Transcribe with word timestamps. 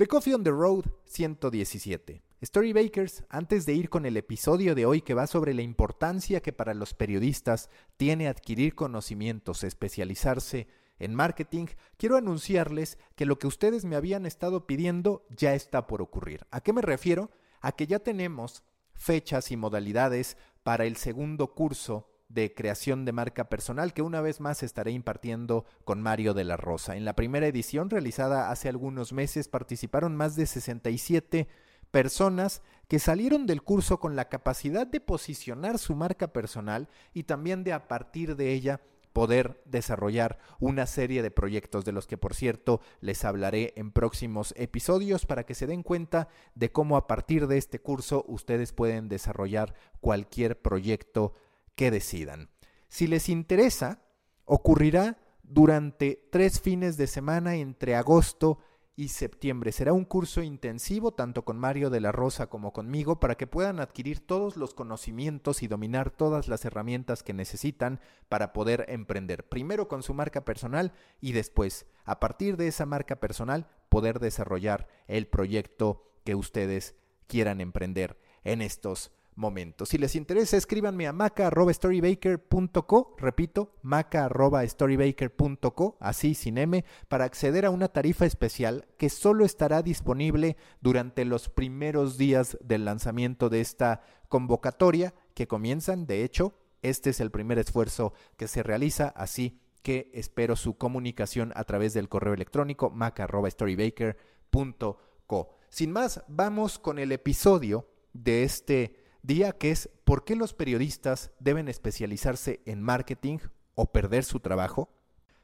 The 0.00 0.06
Coffee 0.06 0.32
on 0.32 0.42
the 0.42 0.50
Road 0.50 0.86
117. 1.04 2.22
Storybakers, 2.42 3.24
antes 3.28 3.66
de 3.66 3.74
ir 3.74 3.90
con 3.90 4.06
el 4.06 4.16
episodio 4.16 4.74
de 4.74 4.86
hoy 4.86 5.02
que 5.02 5.12
va 5.12 5.26
sobre 5.26 5.52
la 5.52 5.60
importancia 5.60 6.40
que 6.40 6.54
para 6.54 6.72
los 6.72 6.94
periodistas 6.94 7.68
tiene 7.98 8.26
adquirir 8.26 8.74
conocimientos, 8.74 9.62
especializarse 9.62 10.68
en 10.98 11.14
marketing, 11.14 11.66
quiero 11.98 12.16
anunciarles 12.16 12.96
que 13.14 13.26
lo 13.26 13.38
que 13.38 13.46
ustedes 13.46 13.84
me 13.84 13.94
habían 13.94 14.24
estado 14.24 14.66
pidiendo 14.66 15.26
ya 15.36 15.52
está 15.52 15.86
por 15.86 16.00
ocurrir. 16.00 16.46
¿A 16.50 16.62
qué 16.62 16.72
me 16.72 16.80
refiero? 16.80 17.30
A 17.60 17.72
que 17.72 17.86
ya 17.86 17.98
tenemos 17.98 18.62
fechas 18.94 19.50
y 19.50 19.58
modalidades 19.58 20.38
para 20.62 20.86
el 20.86 20.96
segundo 20.96 21.54
curso 21.54 22.09
de 22.30 22.54
creación 22.54 23.04
de 23.04 23.12
marca 23.12 23.48
personal 23.48 23.92
que 23.92 24.02
una 24.02 24.20
vez 24.20 24.40
más 24.40 24.62
estaré 24.62 24.92
impartiendo 24.92 25.66
con 25.84 26.00
Mario 26.00 26.32
de 26.32 26.44
la 26.44 26.56
Rosa. 26.56 26.96
En 26.96 27.04
la 27.04 27.16
primera 27.16 27.46
edición 27.46 27.90
realizada 27.90 28.50
hace 28.50 28.68
algunos 28.68 29.12
meses 29.12 29.48
participaron 29.48 30.16
más 30.16 30.36
de 30.36 30.46
67 30.46 31.48
personas 31.90 32.62
que 32.88 33.00
salieron 33.00 33.46
del 33.46 33.62
curso 33.62 33.98
con 33.98 34.14
la 34.14 34.28
capacidad 34.28 34.86
de 34.86 35.00
posicionar 35.00 35.78
su 35.78 35.96
marca 35.96 36.32
personal 36.32 36.88
y 37.12 37.24
también 37.24 37.64
de 37.64 37.72
a 37.72 37.88
partir 37.88 38.36
de 38.36 38.52
ella 38.52 38.80
poder 39.12 39.60
desarrollar 39.64 40.38
una 40.60 40.86
serie 40.86 41.22
de 41.22 41.32
proyectos 41.32 41.84
de 41.84 41.90
los 41.90 42.06
que 42.06 42.16
por 42.16 42.34
cierto 42.34 42.80
les 43.00 43.24
hablaré 43.24 43.72
en 43.74 43.90
próximos 43.90 44.54
episodios 44.56 45.26
para 45.26 45.44
que 45.44 45.56
se 45.56 45.66
den 45.66 45.82
cuenta 45.82 46.28
de 46.54 46.70
cómo 46.70 46.96
a 46.96 47.08
partir 47.08 47.48
de 47.48 47.58
este 47.58 47.80
curso 47.80 48.24
ustedes 48.28 48.72
pueden 48.72 49.08
desarrollar 49.08 49.74
cualquier 50.00 50.60
proyecto 50.60 51.34
que 51.74 51.90
decidan. 51.90 52.50
Si 52.88 53.06
les 53.06 53.28
interesa, 53.28 54.02
ocurrirá 54.44 55.18
durante 55.42 56.28
tres 56.30 56.60
fines 56.60 56.96
de 56.96 57.06
semana 57.06 57.56
entre 57.56 57.96
agosto 57.96 58.58
y 59.00 59.08
septiembre. 59.08 59.72
Será 59.72 59.92
un 59.94 60.04
curso 60.04 60.42
intensivo 60.42 61.12
tanto 61.12 61.44
con 61.44 61.58
Mario 61.58 61.88
de 61.88 62.00
la 62.00 62.12
Rosa 62.12 62.48
como 62.48 62.72
conmigo 62.72 63.18
para 63.18 63.34
que 63.34 63.46
puedan 63.46 63.80
adquirir 63.80 64.20
todos 64.20 64.56
los 64.56 64.74
conocimientos 64.74 65.62
y 65.62 65.68
dominar 65.68 66.10
todas 66.10 66.48
las 66.48 66.64
herramientas 66.66 67.22
que 67.22 67.32
necesitan 67.32 68.00
para 68.28 68.52
poder 68.52 68.84
emprender. 68.88 69.48
Primero 69.48 69.88
con 69.88 70.02
su 70.02 70.12
marca 70.12 70.44
personal 70.44 70.92
y 71.20 71.32
después, 71.32 71.86
a 72.04 72.20
partir 72.20 72.56
de 72.58 72.68
esa 72.68 72.84
marca 72.84 73.16
personal, 73.16 73.68
poder 73.88 74.20
desarrollar 74.20 74.86
el 75.06 75.26
proyecto 75.26 76.04
que 76.24 76.34
ustedes 76.34 76.94
quieran 77.26 77.60
emprender 77.60 78.18
en 78.44 78.60
estos 78.60 79.12
momentos. 79.40 79.88
Si 79.88 79.98
les 79.98 80.14
interesa, 80.14 80.56
escríbanme 80.56 81.08
a 81.08 81.12
maca.storybaker.co, 81.12 83.16
repito, 83.18 83.74
maca.storybaker.co, 83.82 85.96
así 85.98 86.34
sin 86.34 86.58
M, 86.58 86.84
para 87.08 87.24
acceder 87.24 87.66
a 87.66 87.70
una 87.70 87.88
tarifa 87.88 88.26
especial 88.26 88.86
que 88.98 89.10
solo 89.10 89.44
estará 89.44 89.82
disponible 89.82 90.56
durante 90.80 91.24
los 91.24 91.48
primeros 91.48 92.16
días 92.18 92.56
del 92.60 92.84
lanzamiento 92.84 93.48
de 93.48 93.60
esta 93.60 94.02
convocatoria, 94.28 95.12
que 95.34 95.48
comienzan, 95.48 96.06
de 96.06 96.22
hecho, 96.22 96.54
este 96.82 97.10
es 97.10 97.18
el 97.20 97.32
primer 97.32 97.58
esfuerzo 97.58 98.12
que 98.36 98.46
se 98.46 98.62
realiza, 98.62 99.08
así 99.08 99.58
que 99.82 100.12
espero 100.14 100.54
su 100.56 100.76
comunicación 100.76 101.52
a 101.56 101.64
través 101.64 101.94
del 101.94 102.08
correo 102.08 102.34
electrónico 102.34 102.90
maca.storybaker.co. 102.90 105.48
Sin 105.70 105.90
más, 105.92 106.22
vamos 106.28 106.78
con 106.78 106.98
el 106.98 107.12
episodio 107.12 107.88
de 108.12 108.42
este 108.42 108.99
día 109.22 109.52
que 109.52 109.70
es 109.70 109.90
¿por 110.04 110.24
qué 110.24 110.36
los 110.36 110.54
periodistas 110.54 111.30
deben 111.38 111.68
especializarse 111.68 112.60
en 112.66 112.82
marketing 112.82 113.38
o 113.74 113.92
perder 113.92 114.24
su 114.24 114.40
trabajo? 114.40 114.88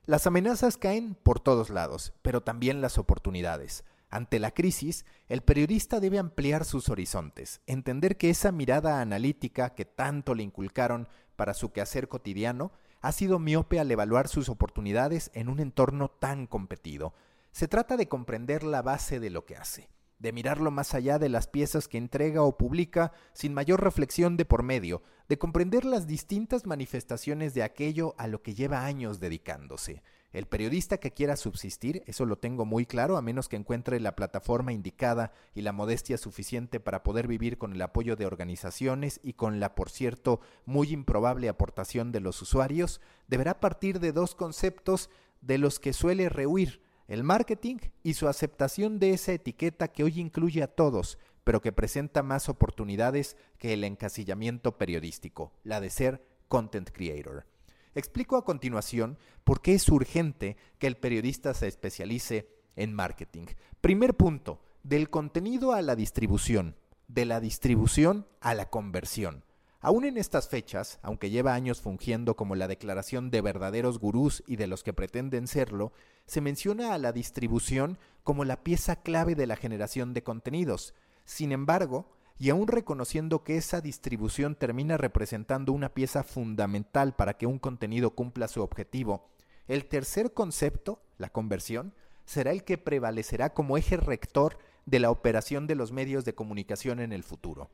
Las 0.05 0.27
amenazas 0.27 0.77
caen 0.77 1.15
por 1.15 1.41
todos 1.41 1.71
lados, 1.71 2.13
pero 2.23 2.43
también 2.43 2.81
las 2.81 2.99
oportunidades. 2.99 3.85
Ante 4.09 4.39
la 4.39 4.53
crisis, 4.53 5.05
el 5.29 5.43
periodista 5.43 5.99
debe 5.99 6.19
ampliar 6.19 6.65
sus 6.65 6.89
horizontes, 6.89 7.61
entender 7.67 8.17
que 8.17 8.31
esa 8.31 8.53
mirada 8.53 9.01
analítica 9.01 9.75
que 9.75 9.85
tanto 9.85 10.35
le 10.35 10.45
inculcaron 10.45 11.09
para 11.35 11.55
su 11.55 11.73
quehacer 11.73 12.09
cotidiano 12.09 12.71
ha 13.01 13.13
sido 13.13 13.39
miope 13.39 13.81
al 13.81 13.91
evaluar 13.91 14.29
sus 14.29 14.49
oportunidades 14.49 15.31
en 15.35 15.49
un 15.49 15.61
entorno 15.61 16.09
tan 16.09 16.47
competido. 16.47 17.15
Se 17.51 17.69
trata 17.69 17.97
de 17.97 18.09
comprender 18.09 18.63
la 18.63 18.83
base 18.83 19.19
de 19.19 19.31
lo 19.31 19.45
que 19.45 19.57
hace 19.57 19.89
de 20.19 20.33
mirarlo 20.33 20.71
más 20.71 20.95
allá 20.95 21.19
de 21.19 21.29
las 21.29 21.47
piezas 21.47 21.89
que 21.89 21.99
entrega 21.99 22.43
o 22.43 22.57
publica 22.57 23.13
sin 23.33 23.53
mayor 23.53 23.83
reflexión 23.83 24.37
de 24.37 24.45
por 24.45 24.63
medio, 24.63 25.03
de 25.29 25.39
comprender 25.39 25.85
las 25.85 26.07
distintas 26.07 26.67
manifestaciones 26.67 27.55
de 27.55 27.63
aquello 27.63 28.15
a 28.19 28.27
lo 28.27 28.43
que 28.43 28.55
lleva 28.55 28.87
años 28.87 29.21
dedicándose. 29.21 30.03
El 30.33 30.47
periodista 30.47 30.99
que 30.99 31.13
quiera 31.13 31.37
subsistir, 31.37 32.03
eso 32.07 32.27
lo 32.27 32.37
tengo 32.37 32.65
muy 32.65 32.85
claro, 32.85 33.17
a 33.17 33.23
menos 33.23 33.49
que 33.49 33.57
encuentre 33.57 34.01
la 34.01 34.17
plataforma 34.17 34.73
indicada 34.73 35.33
y 35.55 35.63
la 35.63 35.73
modestia 35.73 36.19
suficiente 36.19 36.79
para 36.79 37.03
poder 37.03 37.27
vivir 37.27 37.59
con 37.59 37.73
el 37.73 37.81
apoyo 37.81 38.17
de 38.17 38.27
organizaciones 38.27 39.21
y 39.23 39.35
con 39.35 39.61
la, 39.61 39.75
por 39.75 39.89
cierto, 39.89 40.41
muy 40.67 40.93
improbable 40.93 41.49
aportación 41.49 42.13
de 42.13 42.21
los 42.21 42.43
usuarios, 42.43 43.01
deberá 43.29 43.61
partir 43.61 43.99
de 43.99 44.13
dos 44.13 44.35
conceptos 44.35 45.11
de 45.41 45.59
los 45.59 45.81
que 45.81 45.93
suele 45.93 46.29
rehuir 46.29 46.86
el 47.09 47.23
marketing 47.23 47.77
y 48.03 48.15
su 48.15 48.29
aceptación 48.29 48.99
de 48.99 49.11
esa 49.11 49.33
etiqueta 49.33 49.89
que 49.89 50.05
hoy 50.05 50.21
incluye 50.21 50.63
a 50.63 50.69
todos, 50.69 51.19
pero 51.45 51.61
que 51.61 51.73
presenta 51.73 52.23
más 52.23 52.49
oportunidades 52.49 53.37
que 53.59 53.73
el 53.73 53.85
encasillamiento 53.85 54.77
periodístico, 54.79 55.53
la 55.63 55.81
de 55.81 55.91
ser 55.91 56.27
content 56.49 56.91
creator. 56.91 57.47
Explico 57.95 58.37
a 58.37 58.45
continuación 58.45 59.19
por 59.45 59.63
qué 59.63 59.75
es 59.75 59.89
urgente 59.89 60.57
que 60.79 60.87
el 60.87 60.97
periodista 60.97 61.55
se 61.55 61.69
especialice 61.69 62.49
en 62.75 62.93
marketing. 62.93 63.47
Primer 63.81 64.15
punto, 64.17 64.61
del 64.83 65.09
contenido 65.09 65.73
a 65.73 65.81
la 65.83 65.97
distribución, 65.97 66.77
de 67.09 67.25
la 67.25 67.41
distribución 67.41 68.27
a 68.41 68.55
la 68.55 68.69
conversión. 68.69 69.46
Aún 69.81 70.05
en 70.05 70.17
estas 70.17 70.49
fechas, 70.49 70.99
aunque 71.03 71.31
lleva 71.31 71.55
años 71.55 71.81
fungiendo 71.81 72.35
como 72.35 72.55
la 72.55 72.67
declaración 72.67 73.31
de 73.31 73.43
verdaderos 73.43 73.99
gurús 73.99 74.43
y 74.47 74.57
de 74.57 74.67
los 74.67 74.83
que 74.83 74.93
pretenden 74.93 75.47
serlo, 75.47 75.93
se 76.27 76.41
menciona 76.41 76.95
a 76.95 76.99
la 76.99 77.13
distribución 77.13 77.99
como 78.25 78.45
la 78.45 78.63
pieza 78.63 78.97
clave 78.97 79.35
de 79.35 79.47
la 79.47 79.57
generación 79.57 80.15
de 80.15 80.23
contenidos. 80.23 80.95
Sin 81.25 81.53
embargo, 81.53 82.09
y 82.39 82.51
aún 82.51 82.69
reconociendo 82.69 83.45
que 83.45 83.57
esa 83.57 83.81
distribución 83.81 84.57
termina 84.57 84.97
representando 84.97 85.73
una 85.73 85.95
pieza 85.95 86.23
fundamental 86.23 87.15
para 87.15 87.37
que 87.37 87.47
un 87.47 87.59
contenido 87.59 88.11
cumpla 88.15 88.49
su 88.49 88.63
objetivo, 88.63 89.29
el 89.69 89.87
tercer 89.87 90.33
concepto, 90.33 91.03
la 91.19 91.31
conversión, 91.31 91.95
será 92.25 92.51
el 92.51 92.65
que 92.65 92.79
prevalecerá 92.79 93.55
como 93.55 93.77
eje 93.77 93.97
rector 93.97 94.59
de 94.85 95.01
la 95.01 95.11
operación 95.11 95.67
de 95.67 95.75
los 95.75 95.93
medios 95.93 96.25
de 96.25 96.35
comunicación 96.35 97.01
en 97.01 97.13
el 97.13 97.25
futuro. 97.25 97.71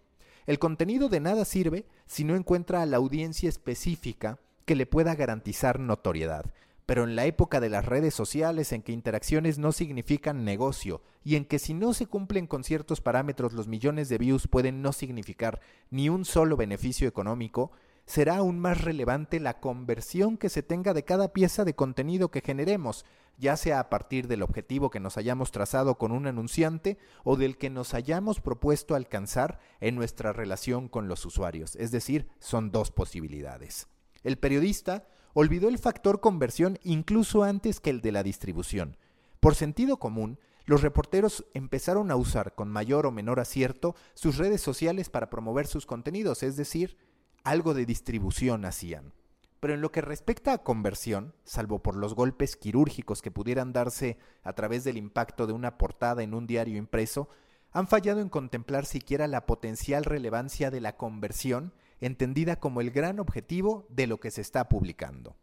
El 0.47 0.59
contenido 0.59 1.09
de 1.09 1.21
nada 1.21 1.45
sirve 1.45 1.87
si 2.07 2.25
no 2.25 2.35
encuentra 2.35 2.83
a 2.83 2.87
la 2.87 2.97
audiencia 2.97 3.49
específica 3.49 4.39
que 4.65 4.75
le 4.75 4.87
pueda 4.87 5.15
garantizar 5.15 5.79
notoriedad. 5.79 6.53
Pero 6.85 7.05
en 7.05 7.15
la 7.15 7.27
época 7.27 7.61
de 7.61 7.69
las 7.69 7.87
redes 7.87 8.13
sociales 8.13 8.73
en 8.73 8.83
que 8.83 8.93
interacciones 8.93 9.59
no 9.59 9.71
significan 9.71 10.45
negocio 10.45 11.01
y 11.25 11.37
en 11.37 11.45
que 11.45 11.61
si 11.61 11.75
no 11.75 11.95
se 11.95 12.07
cumplen 12.07 12.49
con 12.49 12.65
ciertos 12.65 13.01
parámetros 13.01 13.53
los 13.53 13.69
millones 13.69 14.09
de 14.09 14.19
views 14.19 14.49
pueden 14.49 14.83
no 14.83 14.93
significar 14.93 15.61
ni 15.91 16.09
un 16.09 16.25
solo 16.25 16.57
beneficio 16.57 17.07
económico, 17.07 17.71
será 18.13 18.37
aún 18.37 18.59
más 18.59 18.83
relevante 18.83 19.41
la 19.41 19.59
conversión 19.59 20.37
que 20.37 20.51
se 20.51 20.63
tenga 20.63 20.93
de 20.93 21.03
cada 21.03 21.33
pieza 21.33 21.65
de 21.65 21.75
contenido 21.75 22.31
que 22.31 22.43
generemos, 22.43 23.07
ya 23.39 23.57
sea 23.57 23.81
a 23.81 23.89
partir 23.89 24.29
del 24.29 24.43
objetivo 24.43 24.91
que 24.91 25.01
nos 25.01 25.17
hayamos 25.17 25.51
trazado 25.51 25.97
con 25.97 26.13
un 26.13 26.27
anunciante 26.27 26.99
o 27.25 27.37
del 27.37 27.57
que 27.57 27.71
nos 27.71 27.95
hayamos 27.95 28.43
propuesto 28.43 28.95
alcanzar 28.95 29.61
en 29.81 29.95
nuestra 29.95 30.35
relación 30.35 30.89
con 30.89 31.09
los 31.09 31.25
usuarios. 31.25 31.75
Es 31.77 31.91
decir, 31.91 32.29
son 32.39 32.71
dos 32.71 32.91
posibilidades. 32.91 33.89
El 34.25 34.37
periodista 34.37 35.07
olvidó 35.33 35.71
el 35.71 35.79
factor 35.79 36.21
conversión 36.21 36.79
incluso 36.83 37.45
antes 37.45 37.81
que 37.81 37.89
el 37.89 38.03
de 38.03 38.13
la 38.13 38.23
distribución. 38.23 38.99
Por 39.41 39.55
sentido 39.55 39.97
común, 39.97 40.39
los 40.67 40.83
reporteros 40.83 41.47
empezaron 41.55 42.11
a 42.11 42.17
usar 42.17 42.55
con 42.55 42.69
mayor 42.69 43.07
o 43.07 43.11
menor 43.11 43.41
acierto 43.41 43.97
sus 44.13 44.37
redes 44.37 44.61
sociales 44.61 45.09
para 45.09 45.31
promover 45.31 45.67
sus 45.67 45.87
contenidos, 45.87 46.43
es 46.43 46.59
decir, 46.59 46.99
algo 47.45 47.75
de 47.75 47.87
distribución 47.87 48.65
hacían. 48.65 49.13
Pero 49.61 49.75
en 49.75 49.81
lo 49.81 49.93
que 49.93 50.01
respecta 50.01 50.53
a 50.53 50.63
conversión, 50.65 51.35
salvo 51.45 51.83
por 51.83 51.97
los 51.97 52.15
golpes 52.15 52.57
quirúrgicos 52.57 53.23
que 53.23 53.31
pudieran 53.31 53.73
darse 53.73 54.19
a 54.43 54.55
través 54.55 54.83
del 54.83 54.97
impacto 54.97 55.47
de 55.47 55.53
una 55.53 55.79
portada 55.79 56.23
en 56.23 56.35
un 56.35 56.47
diario 56.47 56.77
impreso, 56.77 57.29
han 57.71 57.87
fallado 57.87 58.21
en 58.21 58.29
contemplar 58.29 58.87
siquiera 58.87 59.29
la 59.29 59.47
potencial 59.47 60.05
relevancia 60.05 60.71
de 60.71 60.81
la 60.81 60.97
conversión, 60.97 61.73
entendida 62.01 62.57
como 62.57 62.81
el 62.81 62.91
gran 62.91 63.21
objetivo 63.21 63.87
de 63.89 64.07
lo 64.07 64.19
que 64.19 64.31
se 64.31 64.41
está 64.41 64.69
publicando. 64.69 65.37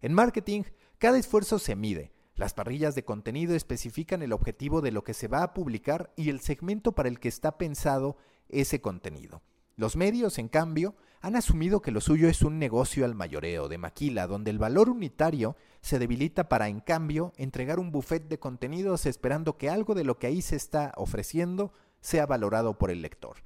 En 0.00 0.14
marketing, 0.14 0.62
cada 0.98 1.18
esfuerzo 1.18 1.58
se 1.58 1.74
mide. 1.74 2.12
Las 2.36 2.54
parrillas 2.54 2.94
de 2.94 3.04
contenido 3.04 3.56
especifican 3.56 4.22
el 4.22 4.32
objetivo 4.32 4.80
de 4.80 4.92
lo 4.92 5.02
que 5.02 5.14
se 5.14 5.26
va 5.26 5.42
a 5.42 5.54
publicar 5.54 6.12
y 6.14 6.30
el 6.30 6.40
segmento 6.40 6.92
para 6.92 7.08
el 7.08 7.18
que 7.18 7.28
está 7.28 7.58
pensado 7.58 8.16
ese 8.48 8.80
contenido. 8.80 9.42
Los 9.74 9.96
medios, 9.96 10.38
en 10.38 10.48
cambio, 10.48 10.94
han 11.20 11.36
asumido 11.36 11.82
que 11.82 11.90
lo 11.90 12.00
suyo 12.00 12.28
es 12.28 12.42
un 12.42 12.58
negocio 12.58 13.04
al 13.04 13.14
mayoreo, 13.14 13.68
de 13.68 13.78
maquila, 13.78 14.26
donde 14.26 14.50
el 14.50 14.58
valor 14.58 14.88
unitario 14.88 15.56
se 15.80 15.98
debilita 15.98 16.48
para, 16.48 16.68
en 16.68 16.80
cambio, 16.80 17.32
entregar 17.36 17.80
un 17.80 17.90
buffet 17.90 18.28
de 18.28 18.38
contenidos 18.38 19.06
esperando 19.06 19.56
que 19.56 19.70
algo 19.70 19.94
de 19.94 20.04
lo 20.04 20.18
que 20.18 20.28
ahí 20.28 20.42
se 20.42 20.56
está 20.56 20.92
ofreciendo 20.96 21.72
sea 22.00 22.26
valorado 22.26 22.78
por 22.78 22.90
el 22.90 23.02
lector. 23.02 23.36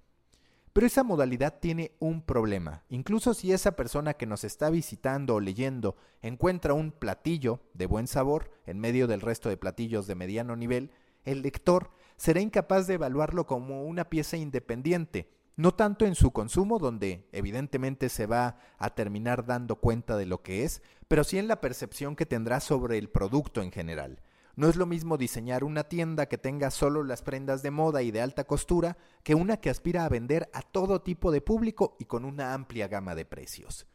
Pero 0.72 0.86
esa 0.86 1.02
modalidad 1.02 1.58
tiene 1.60 1.92
un 1.98 2.22
problema. 2.22 2.82
Incluso 2.88 3.34
si 3.34 3.52
esa 3.52 3.72
persona 3.72 4.14
que 4.14 4.26
nos 4.26 4.42
está 4.44 4.70
visitando 4.70 5.34
o 5.34 5.40
leyendo 5.40 5.96
encuentra 6.22 6.72
un 6.72 6.92
platillo 6.92 7.60
de 7.74 7.86
buen 7.86 8.06
sabor 8.06 8.50
en 8.64 8.78
medio 8.78 9.06
del 9.06 9.20
resto 9.20 9.50
de 9.50 9.58
platillos 9.58 10.06
de 10.06 10.14
mediano 10.14 10.56
nivel, 10.56 10.90
el 11.24 11.42
lector 11.42 11.90
será 12.16 12.40
incapaz 12.40 12.86
de 12.86 12.94
evaluarlo 12.94 13.46
como 13.46 13.84
una 13.84 14.08
pieza 14.08 14.36
independiente, 14.36 15.28
no 15.56 15.75
tanto 15.75 16.06
en 16.06 16.14
su 16.14 16.32
consumo, 16.32 16.78
donde 16.78 17.28
evidentemente 17.32 18.08
se 18.08 18.26
va 18.26 18.58
a 18.78 18.94
terminar 18.94 19.44
dando 19.44 19.76
cuenta 19.76 20.16
de 20.16 20.26
lo 20.26 20.43
que 20.43 20.64
es, 20.64 20.82
pero 21.08 21.25
sí 21.25 21.38
en 21.38 21.49
la 21.49 21.60
percepción 21.60 22.16
que 22.16 22.26
tendrá 22.26 22.60
sobre 22.60 22.99
el 22.99 23.08
producto 23.08 23.62
en 23.62 23.70
general. 23.70 24.20
No 24.54 24.69
es 24.69 24.76
lo 24.76 24.84
mismo 24.84 25.16
diseñar 25.16 25.64
una 25.64 25.84
tienda 25.84 26.26
que 26.26 26.37
tenga 26.37 26.70
solo 26.70 27.04
las 27.04 27.22
prendas 27.22 27.62
de 27.62 27.70
moda 27.70 28.02
y 28.02 28.10
de 28.10 28.20
alta 28.20 28.44
costura 28.44 28.99
que 29.22 29.34
una 29.34 29.56
que 29.56 29.70
aspira 29.70 30.04
a 30.04 30.10
vender 30.10 30.50
a 30.52 30.60
todo 30.60 31.00
tipo 31.00 31.32
de 31.32 31.40
público 31.40 31.96
y 31.98 32.05
con 32.05 32.25
una 32.25 32.52
amplia 32.52 32.87
gama 32.87 33.14
de 33.14 33.25
precios. 33.25 33.87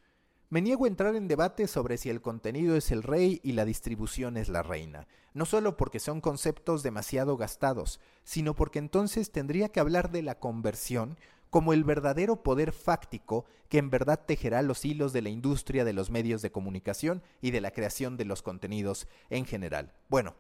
Me 0.50 0.62
niego 0.62 0.86
a 0.86 0.88
entrar 0.88 1.16
en 1.16 1.28
debate 1.28 1.68
sobre 1.68 1.98
si 1.98 2.10
el 2.10 2.22
contenido 2.22 2.78
es 2.78 2.92
el 2.92 3.04
rey 3.04 3.42
y 3.44 3.52
la 3.52 3.66
distribución 3.66 4.38
es 4.38 4.48
la 4.48 4.64
reina, 4.64 5.06
no 5.34 5.46
solo 5.46 5.76
porque 5.76 6.00
son 6.00 6.22
conceptos 6.22 6.84
demasiado 6.84 7.36
gastados, 7.36 8.00
sino 8.24 8.56
porque 8.56 8.80
entonces 8.80 9.32
tendría 9.32 9.70
que 9.70 9.82
hablar 9.82 10.10
de 10.10 10.22
la 10.22 10.40
conversión 10.40 11.18
como 11.58 11.74
el 11.74 11.84
verdadero 11.84 12.44
poder 12.44 12.72
fáctico 12.72 13.46
que 13.68 13.80
en 13.80 13.90
verdad 13.90 14.26
tejerá 14.28 14.62
los 14.62 14.86
hilos 14.86 15.12
de 15.12 15.24
la 15.24 15.30
industria 15.30 15.86
de 15.86 15.94
los 15.94 16.12
medios 16.12 16.44
de 16.44 16.52
comunicación 16.52 17.24
y 17.42 17.50
de 17.50 17.62
la 17.62 17.72
creación 17.72 18.16
de 18.16 18.26
los 18.26 18.44
contenidos 18.44 19.08
en 19.32 19.44
general. 19.44 19.92
Bueno, 20.08 20.36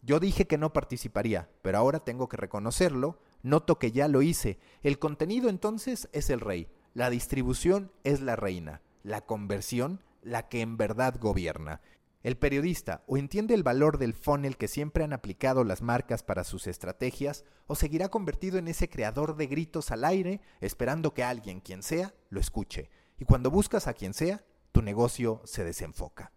yo 0.00 0.18
dije 0.18 0.46
que 0.46 0.56
no 0.56 0.72
participaría, 0.72 1.50
pero 1.60 1.76
ahora 1.76 2.00
tengo 2.00 2.26
que 2.26 2.38
reconocerlo, 2.38 3.18
noto 3.42 3.78
que 3.78 3.92
ya 3.92 4.08
lo 4.08 4.22
hice. 4.22 4.58
El 4.82 4.98
contenido 4.98 5.50
entonces 5.50 6.08
es 6.12 6.30
el 6.30 6.40
rey, 6.40 6.68
la 6.94 7.10
distribución 7.10 7.92
es 8.02 8.22
la 8.22 8.36
reina, 8.36 8.80
la 9.02 9.26
conversión 9.26 10.00
la 10.22 10.48
que 10.48 10.62
en 10.62 10.78
verdad 10.78 11.16
gobierna. 11.20 11.82
El 12.22 12.36
periodista 12.36 13.02
o 13.06 13.16
entiende 13.16 13.54
el 13.54 13.64
valor 13.64 13.98
del 13.98 14.14
funnel 14.14 14.56
que 14.56 14.68
siempre 14.68 15.02
han 15.02 15.12
aplicado 15.12 15.64
las 15.64 15.82
marcas 15.82 16.22
para 16.22 16.44
sus 16.44 16.66
estrategias, 16.68 17.44
o 17.66 17.74
seguirá 17.74 18.08
convertido 18.08 18.58
en 18.58 18.68
ese 18.68 18.88
creador 18.88 19.36
de 19.36 19.48
gritos 19.48 19.90
al 19.90 20.04
aire, 20.04 20.40
esperando 20.60 21.14
que 21.14 21.24
alguien, 21.24 21.60
quien 21.60 21.82
sea, 21.82 22.14
lo 22.30 22.38
escuche. 22.38 22.90
Y 23.18 23.24
cuando 23.24 23.50
buscas 23.50 23.88
a 23.88 23.94
quien 23.94 24.14
sea, 24.14 24.44
tu 24.70 24.82
negocio 24.82 25.42
se 25.44 25.64
desenfoca. 25.64 26.32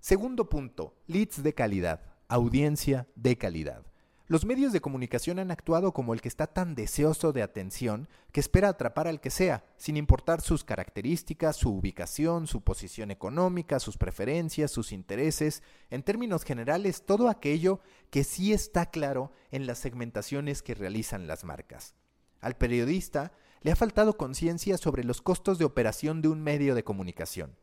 Segundo 0.00 0.48
punto, 0.48 0.96
leads 1.06 1.42
de 1.42 1.54
calidad, 1.54 2.02
audiencia 2.28 3.08
de 3.16 3.36
calidad. 3.36 3.87
Los 4.30 4.44
medios 4.44 4.74
de 4.74 4.82
comunicación 4.82 5.38
han 5.38 5.50
actuado 5.50 5.94
como 5.94 6.12
el 6.12 6.20
que 6.20 6.28
está 6.28 6.46
tan 6.46 6.74
deseoso 6.74 7.32
de 7.32 7.42
atención 7.42 8.10
que 8.30 8.40
espera 8.40 8.68
atrapar 8.68 9.08
al 9.08 9.22
que 9.22 9.30
sea, 9.30 9.64
sin 9.78 9.96
importar 9.96 10.42
sus 10.42 10.64
características, 10.64 11.56
su 11.56 11.70
ubicación, 11.70 12.46
su 12.46 12.60
posición 12.60 13.10
económica, 13.10 13.80
sus 13.80 13.96
preferencias, 13.96 14.70
sus 14.70 14.92
intereses, 14.92 15.62
en 15.88 16.02
términos 16.02 16.44
generales, 16.44 17.06
todo 17.06 17.30
aquello 17.30 17.80
que 18.10 18.22
sí 18.22 18.52
está 18.52 18.90
claro 18.90 19.32
en 19.50 19.66
las 19.66 19.78
segmentaciones 19.78 20.60
que 20.60 20.74
realizan 20.74 21.26
las 21.26 21.44
marcas. 21.44 21.94
Al 22.42 22.54
periodista 22.54 23.32
le 23.62 23.72
ha 23.72 23.76
faltado 23.76 24.18
conciencia 24.18 24.76
sobre 24.76 25.04
los 25.04 25.22
costos 25.22 25.58
de 25.58 25.64
operación 25.64 26.20
de 26.20 26.28
un 26.28 26.42
medio 26.42 26.74
de 26.74 26.84
comunicación. 26.84 27.56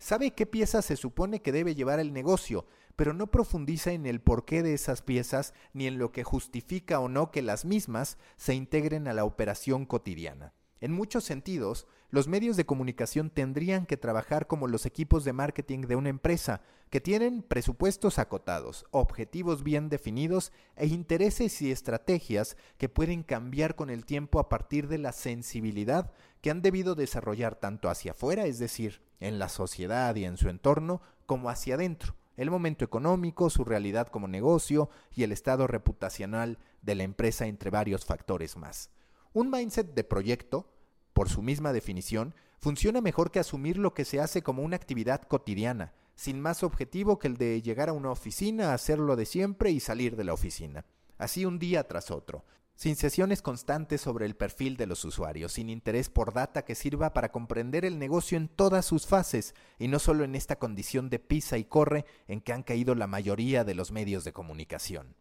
Sabe 0.00 0.30
qué 0.30 0.46
piezas 0.46 0.86
se 0.86 0.96
supone 0.96 1.42
que 1.42 1.52
debe 1.52 1.74
llevar 1.74 2.00
el 2.00 2.14
negocio, 2.14 2.64
pero 2.96 3.12
no 3.12 3.30
profundiza 3.30 3.92
en 3.92 4.06
el 4.06 4.22
porqué 4.22 4.62
de 4.62 4.72
esas 4.72 5.02
piezas 5.02 5.52
ni 5.74 5.86
en 5.86 5.98
lo 5.98 6.10
que 6.10 6.24
justifica 6.24 7.00
o 7.00 7.08
no 7.10 7.30
que 7.30 7.42
las 7.42 7.66
mismas 7.66 8.16
se 8.38 8.54
integren 8.54 9.08
a 9.08 9.12
la 9.12 9.26
operación 9.26 9.84
cotidiana. 9.84 10.54
En 10.80 10.92
muchos 10.92 11.24
sentidos, 11.24 11.86
los 12.08 12.28
medios 12.28 12.56
de 12.56 12.64
comunicación 12.64 13.28
tendrían 13.28 13.84
que 13.84 13.98
trabajar 13.98 14.46
como 14.46 14.68
los 14.68 14.86
equipos 14.86 15.22
de 15.24 15.34
marketing 15.34 15.82
de 15.82 15.96
una 15.96 16.08
empresa, 16.08 16.62
que 16.88 17.02
tienen 17.02 17.42
presupuestos 17.42 18.18
acotados, 18.18 18.86
objetivos 18.90 19.62
bien 19.62 19.90
definidos 19.90 20.50
e 20.76 20.86
intereses 20.86 21.60
y 21.60 21.70
estrategias 21.70 22.56
que 22.78 22.88
pueden 22.88 23.22
cambiar 23.22 23.76
con 23.76 23.90
el 23.90 24.06
tiempo 24.06 24.40
a 24.40 24.48
partir 24.48 24.88
de 24.88 24.96
la 24.96 25.12
sensibilidad 25.12 26.10
que 26.40 26.50
han 26.50 26.62
debido 26.62 26.94
desarrollar 26.94 27.56
tanto 27.56 27.88
hacia 27.88 28.12
afuera, 28.12 28.46
es 28.46 28.58
decir, 28.58 29.02
en 29.20 29.38
la 29.38 29.48
sociedad 29.48 30.14
y 30.16 30.24
en 30.24 30.36
su 30.36 30.48
entorno, 30.48 31.02
como 31.26 31.50
hacia 31.50 31.74
adentro, 31.74 32.16
el 32.36 32.50
momento 32.50 32.84
económico, 32.84 33.50
su 33.50 33.64
realidad 33.64 34.08
como 34.08 34.26
negocio 34.26 34.88
y 35.14 35.24
el 35.24 35.32
estado 35.32 35.66
reputacional 35.66 36.58
de 36.80 36.94
la 36.94 37.02
empresa 37.02 37.46
entre 37.46 37.70
varios 37.70 38.04
factores 38.04 38.56
más. 38.56 38.90
Un 39.32 39.50
mindset 39.50 39.94
de 39.94 40.04
proyecto, 40.04 40.72
por 41.12 41.28
su 41.28 41.42
misma 41.42 41.72
definición, 41.72 42.34
funciona 42.58 43.00
mejor 43.00 43.30
que 43.30 43.40
asumir 43.40 43.76
lo 43.76 43.94
que 43.94 44.04
se 44.04 44.20
hace 44.20 44.42
como 44.42 44.62
una 44.62 44.76
actividad 44.76 45.22
cotidiana, 45.22 45.92
sin 46.14 46.40
más 46.40 46.62
objetivo 46.62 47.18
que 47.18 47.28
el 47.28 47.36
de 47.36 47.62
llegar 47.62 47.88
a 47.88 47.92
una 47.92 48.10
oficina, 48.10 48.74
hacerlo 48.74 49.16
de 49.16 49.26
siempre 49.26 49.70
y 49.70 49.80
salir 49.80 50.16
de 50.16 50.24
la 50.24 50.32
oficina. 50.32 50.84
Así 51.18 51.44
un 51.44 51.58
día 51.58 51.86
tras 51.86 52.10
otro, 52.10 52.44
sin 52.80 52.96
sesiones 52.96 53.42
constantes 53.42 54.00
sobre 54.00 54.24
el 54.24 54.36
perfil 54.36 54.78
de 54.78 54.86
los 54.86 55.04
usuarios, 55.04 55.52
sin 55.52 55.68
interés 55.68 56.08
por 56.08 56.32
data 56.32 56.64
que 56.64 56.74
sirva 56.74 57.12
para 57.12 57.30
comprender 57.30 57.84
el 57.84 57.98
negocio 57.98 58.38
en 58.38 58.48
todas 58.48 58.86
sus 58.86 59.06
fases 59.06 59.54
y 59.78 59.88
no 59.88 59.98
solo 59.98 60.24
en 60.24 60.34
esta 60.34 60.58
condición 60.58 61.10
de 61.10 61.18
pisa 61.18 61.58
y 61.58 61.64
corre 61.64 62.06
en 62.26 62.40
que 62.40 62.54
han 62.54 62.62
caído 62.62 62.94
la 62.94 63.06
mayoría 63.06 63.64
de 63.64 63.74
los 63.74 63.92
medios 63.92 64.24
de 64.24 64.32
comunicación. 64.32 65.14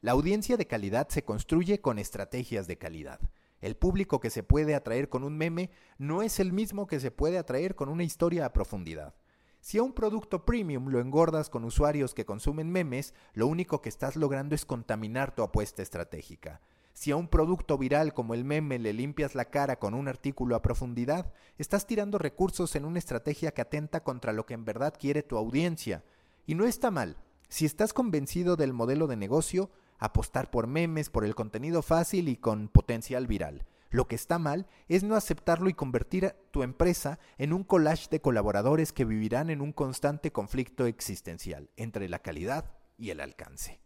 La 0.00 0.12
audiencia 0.12 0.56
de 0.56 0.68
calidad 0.68 1.08
se 1.08 1.24
construye 1.24 1.80
con 1.80 1.98
estrategias 1.98 2.68
de 2.68 2.78
calidad. 2.78 3.18
El 3.60 3.74
público 3.74 4.20
que 4.20 4.30
se 4.30 4.44
puede 4.44 4.76
atraer 4.76 5.08
con 5.08 5.24
un 5.24 5.36
meme 5.36 5.70
no 5.98 6.22
es 6.22 6.38
el 6.38 6.52
mismo 6.52 6.86
que 6.86 7.00
se 7.00 7.10
puede 7.10 7.36
atraer 7.36 7.74
con 7.74 7.88
una 7.88 8.04
historia 8.04 8.46
a 8.46 8.52
profundidad. 8.52 9.16
Si 9.60 9.76
a 9.76 9.82
un 9.82 9.92
producto 9.92 10.44
premium 10.44 10.86
lo 10.86 11.00
engordas 11.00 11.50
con 11.50 11.64
usuarios 11.64 12.14
que 12.14 12.24
consumen 12.24 12.70
memes, 12.70 13.12
lo 13.32 13.48
único 13.48 13.82
que 13.82 13.88
estás 13.88 14.14
logrando 14.14 14.54
es 14.54 14.64
contaminar 14.64 15.34
tu 15.34 15.42
apuesta 15.42 15.82
estratégica. 15.82 16.60
Si 16.94 17.10
a 17.10 17.16
un 17.16 17.28
producto 17.28 17.78
viral 17.78 18.12
como 18.12 18.34
el 18.34 18.44
meme 18.44 18.78
le 18.78 18.92
limpias 18.92 19.34
la 19.34 19.46
cara 19.46 19.78
con 19.78 19.94
un 19.94 20.08
artículo 20.08 20.56
a 20.56 20.62
profundidad, 20.62 21.32
estás 21.58 21.86
tirando 21.86 22.18
recursos 22.18 22.76
en 22.76 22.84
una 22.84 22.98
estrategia 22.98 23.52
que 23.52 23.62
atenta 23.62 24.02
contra 24.04 24.32
lo 24.32 24.46
que 24.46 24.54
en 24.54 24.64
verdad 24.64 24.94
quiere 24.98 25.22
tu 25.22 25.36
audiencia. 25.36 26.04
Y 26.46 26.54
no 26.54 26.64
está 26.66 26.90
mal. 26.90 27.16
Si 27.48 27.66
estás 27.66 27.92
convencido 27.92 28.56
del 28.56 28.72
modelo 28.72 29.06
de 29.06 29.16
negocio, 29.16 29.70
apostar 29.98 30.50
por 30.50 30.66
memes, 30.66 31.10
por 31.10 31.24
el 31.24 31.34
contenido 31.34 31.82
fácil 31.82 32.28
y 32.28 32.36
con 32.36 32.68
potencial 32.68 33.26
viral. 33.26 33.64
Lo 33.90 34.08
que 34.08 34.14
está 34.14 34.38
mal 34.38 34.66
es 34.88 35.04
no 35.04 35.16
aceptarlo 35.16 35.68
y 35.68 35.74
convertir 35.74 36.34
tu 36.50 36.62
empresa 36.62 37.18
en 37.36 37.52
un 37.52 37.62
collage 37.62 38.08
de 38.10 38.22
colaboradores 38.22 38.90
que 38.90 39.04
vivirán 39.04 39.50
en 39.50 39.60
un 39.60 39.72
constante 39.72 40.32
conflicto 40.32 40.86
existencial 40.86 41.70
entre 41.76 42.08
la 42.08 42.20
calidad 42.20 42.72
y 42.96 43.10
el 43.10 43.20
alcance. 43.20 43.81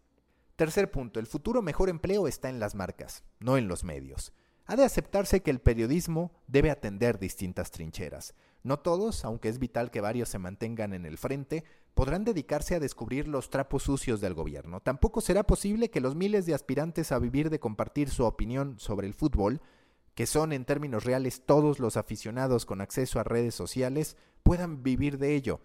Tercer 0.56 0.90
punto, 0.90 1.20
el 1.20 1.26
futuro 1.26 1.60
mejor 1.60 1.90
empleo 1.90 2.26
está 2.26 2.48
en 2.48 2.58
las 2.58 2.74
marcas, 2.74 3.24
no 3.40 3.58
en 3.58 3.68
los 3.68 3.84
medios. 3.84 4.32
Ha 4.64 4.74
de 4.74 4.84
aceptarse 4.84 5.42
que 5.42 5.50
el 5.50 5.60
periodismo 5.60 6.32
debe 6.46 6.70
atender 6.70 7.18
distintas 7.18 7.70
trincheras. 7.70 8.34
No 8.62 8.78
todos, 8.78 9.26
aunque 9.26 9.50
es 9.50 9.58
vital 9.58 9.90
que 9.90 10.00
varios 10.00 10.30
se 10.30 10.38
mantengan 10.38 10.94
en 10.94 11.04
el 11.04 11.18
frente, 11.18 11.62
podrán 11.92 12.24
dedicarse 12.24 12.74
a 12.74 12.80
descubrir 12.80 13.28
los 13.28 13.50
trapos 13.50 13.82
sucios 13.82 14.22
del 14.22 14.32
gobierno. 14.32 14.80
Tampoco 14.80 15.20
será 15.20 15.44
posible 15.44 15.90
que 15.90 16.00
los 16.00 16.16
miles 16.16 16.46
de 16.46 16.54
aspirantes 16.54 17.12
a 17.12 17.18
vivir 17.18 17.50
de 17.50 17.60
compartir 17.60 18.08
su 18.08 18.24
opinión 18.24 18.78
sobre 18.78 19.06
el 19.06 19.14
fútbol, 19.14 19.60
que 20.14 20.26
son 20.26 20.54
en 20.54 20.64
términos 20.64 21.04
reales 21.04 21.44
todos 21.44 21.80
los 21.80 21.98
aficionados 21.98 22.64
con 22.64 22.80
acceso 22.80 23.20
a 23.20 23.24
redes 23.24 23.54
sociales, 23.54 24.16
puedan 24.42 24.82
vivir 24.82 25.18
de 25.18 25.34
ello. 25.34 25.60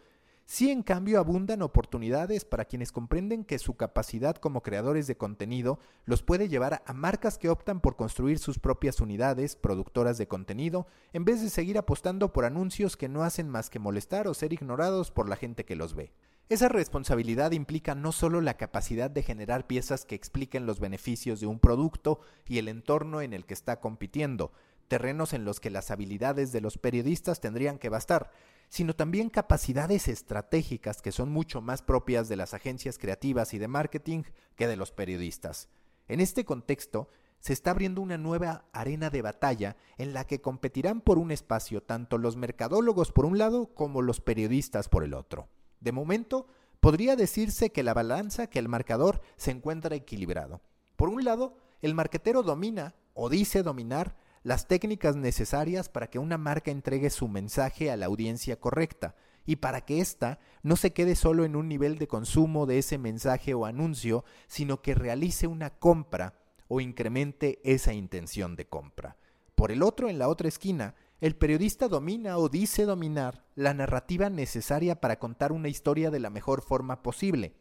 Sí, 0.54 0.70
en 0.70 0.84
cambio, 0.84 1.18
abundan 1.18 1.62
oportunidades 1.62 2.44
para 2.44 2.66
quienes 2.66 2.92
comprenden 2.92 3.46
que 3.46 3.58
su 3.58 3.78
capacidad 3.78 4.36
como 4.36 4.62
creadores 4.62 5.08
de 5.08 5.16
contenido 5.16 5.80
los 6.04 6.24
puede 6.24 6.50
llevar 6.50 6.84
a 6.86 6.92
marcas 6.92 7.38
que 7.38 7.48
optan 7.48 7.80
por 7.80 7.96
construir 7.96 8.38
sus 8.38 8.60
propias 8.60 9.00
unidades 9.00 9.56
productoras 9.56 10.18
de 10.18 10.28
contenido 10.28 10.88
en 11.14 11.24
vez 11.24 11.42
de 11.42 11.50
seguir 11.50 11.78
apostando 11.78 12.34
por 12.34 12.44
anuncios 12.44 12.98
que 12.98 13.08
no 13.08 13.24
hacen 13.24 13.48
más 13.48 13.70
que 13.70 13.80
molestar 13.80 14.28
o 14.28 14.34
ser 14.34 14.52
ignorados 14.52 15.10
por 15.10 15.30
la 15.30 15.38
gente 15.38 15.64
que 15.64 15.78
los 15.78 15.96
ve. 15.96 16.12
Esa 16.50 16.68
responsabilidad 16.68 17.54
implica 17.54 17.96
no 17.96 18.12
solo 18.12 18.42
la 18.42 18.58
capacidad 18.58 19.10
de 19.10 19.24
generar 19.24 19.68
piezas 19.68 20.04
que 20.04 20.16
expliquen 20.16 20.66
los 20.66 20.82
beneficios 20.82 21.40
de 21.40 21.48
un 21.48 21.60
producto 21.60 22.20
y 22.46 22.58
el 22.58 22.68
entorno 22.68 23.22
en 23.22 23.32
el 23.32 23.46
que 23.46 23.54
está 23.54 23.80
compitiendo, 23.80 24.52
terrenos 24.90 25.32
en 25.32 25.46
los 25.46 25.62
que 25.62 25.70
las 25.70 25.92
habilidades 25.92 26.52
de 26.52 26.60
los 26.60 26.78
periodistas 26.78 27.40
tendrían 27.40 27.78
que 27.78 27.88
bastar, 27.88 28.32
sino 28.72 28.96
también 28.96 29.30
capacidades 29.30 30.08
estratégicas 30.08 31.02
que 31.02 31.12
son 31.12 31.30
mucho 31.30 31.62
más 31.62 31.82
propias 31.82 32.30
de 32.30 32.38
las 32.38 32.54
agencias 32.54 32.98
creativas 32.98 33.54
y 33.54 33.60
de 33.60 33.68
marketing 33.68 34.24
que 34.56 34.66
de 34.66 34.78
los 34.78 34.94
periodistas. 34.94 35.68
En 36.08 36.22
este 36.22 36.46
contexto, 36.46 37.10
se 37.42 37.52
está 37.52 37.72
abriendo 37.72 38.00
una 38.00 38.18
nueva 38.18 38.64
arena 38.72 39.10
de 39.10 39.22
batalla 39.22 39.76
en 39.98 40.14
la 40.14 40.26
que 40.26 40.40
competirán 40.40 41.02
por 41.02 41.18
un 41.18 41.32
espacio 41.32 41.84
tanto 41.84 42.18
los 42.18 42.38
mercadólogos 42.38 43.12
por 43.12 43.26
un 43.26 43.38
lado 43.38 43.74
como 43.74 44.02
los 44.02 44.22
periodistas 44.22 44.88
por 44.88 45.04
el 45.04 45.16
otro. 45.16 45.50
De 45.82 45.92
momento, 45.92 46.48
podría 46.80 47.18
decirse 47.18 47.74
que 47.74 47.84
la 47.84 47.94
balanza, 47.94 48.48
que 48.48 48.60
el 48.60 48.70
marcador 48.70 49.22
se 49.36 49.52
encuentra 49.52 49.98
equilibrado. 49.98 50.62
Por 50.96 51.10
un 51.10 51.26
lado, 51.26 51.58
el 51.82 51.94
marquetero 51.94 52.42
domina 52.42 52.96
o 53.14 53.28
dice 53.28 53.64
dominar 53.64 54.16
las 54.44 54.68
técnicas 54.68 55.16
necesarias 55.16 55.90
para 55.90 56.10
que 56.10 56.20
una 56.20 56.38
marca 56.38 56.72
entregue 56.72 57.10
su 57.10 57.28
mensaje 57.28 57.92
a 57.92 57.98
la 57.98 58.08
audiencia 58.08 58.60
correcta 58.60 59.16
y 59.46 59.58
para 59.58 59.82
que 59.82 60.02
ésta 60.02 60.40
no 60.64 60.76
se 60.76 60.94
quede 60.94 61.16
solo 61.16 61.46
en 61.46 61.56
un 61.56 61.68
nivel 61.68 61.98
de 61.98 62.08
consumo 62.08 62.66
de 62.66 62.80
ese 62.80 62.98
mensaje 62.98 63.54
o 63.54 63.66
anuncio, 63.66 64.24
sino 64.48 64.82
que 64.82 64.96
realice 64.96 65.48
una 65.48 65.72
compra 65.72 66.36
o 66.68 66.80
incremente 66.80 67.60
esa 67.64 67.94
intención 67.94 68.56
de 68.56 68.68
compra. 68.68 69.18
Por 69.56 69.72
el 69.72 69.84
otro, 69.84 70.10
en 70.10 70.18
la 70.18 70.28
otra 70.28 70.48
esquina, 70.48 70.96
el 71.20 71.36
periodista 71.36 71.88
domina 71.88 72.38
o 72.38 72.50
dice 72.50 72.86
dominar 72.86 73.46
la 73.56 73.76
narrativa 73.76 74.30
necesaria 74.30 75.00
para 75.00 75.20
contar 75.20 75.52
una 75.52 75.70
historia 75.70 76.10
de 76.10 76.20
la 76.20 76.32
mejor 76.32 76.64
forma 76.64 77.04
posible. 77.04 77.54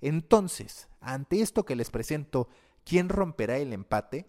Entonces, 0.00 0.88
ante 1.00 1.42
esto 1.42 1.64
que 1.64 1.76
les 1.76 1.90
presento, 1.90 2.48
¿quién 2.84 3.10
romperá 3.10 3.58
el 3.58 3.74
empate? 3.74 4.26